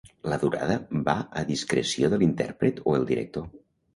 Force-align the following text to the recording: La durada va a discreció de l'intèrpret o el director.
La 0.31 0.37
durada 0.43 0.77
va 1.09 1.15
a 1.41 1.43
discreció 1.51 2.11
de 2.13 2.19
l'intèrpret 2.23 2.81
o 2.89 2.95
el 3.01 3.09
director. 3.13 3.49